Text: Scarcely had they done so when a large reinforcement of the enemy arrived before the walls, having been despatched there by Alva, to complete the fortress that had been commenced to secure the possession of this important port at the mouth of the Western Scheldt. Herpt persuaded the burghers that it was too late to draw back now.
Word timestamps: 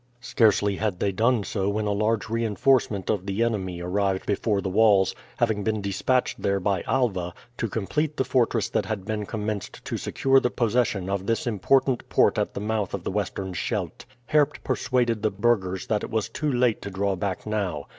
Scarcely 0.19 0.77
had 0.77 0.99
they 0.99 1.11
done 1.11 1.43
so 1.43 1.69
when 1.69 1.85
a 1.85 1.91
large 1.91 2.27
reinforcement 2.27 3.11
of 3.11 3.27
the 3.27 3.43
enemy 3.43 3.81
arrived 3.83 4.25
before 4.25 4.59
the 4.59 4.67
walls, 4.67 5.13
having 5.37 5.63
been 5.63 5.79
despatched 5.79 6.41
there 6.41 6.59
by 6.59 6.81
Alva, 6.87 7.35
to 7.57 7.69
complete 7.69 8.17
the 8.17 8.23
fortress 8.25 8.67
that 8.67 8.87
had 8.87 9.05
been 9.05 9.27
commenced 9.27 9.85
to 9.85 9.97
secure 9.99 10.39
the 10.39 10.49
possession 10.49 11.07
of 11.07 11.27
this 11.27 11.45
important 11.45 12.09
port 12.09 12.39
at 12.39 12.55
the 12.55 12.59
mouth 12.59 12.95
of 12.95 13.03
the 13.03 13.11
Western 13.11 13.53
Scheldt. 13.53 14.07
Herpt 14.25 14.63
persuaded 14.63 15.21
the 15.21 15.29
burghers 15.29 15.85
that 15.85 16.03
it 16.03 16.09
was 16.09 16.29
too 16.29 16.51
late 16.51 16.81
to 16.81 16.89
draw 16.89 17.15
back 17.15 17.45
now. 17.45 17.85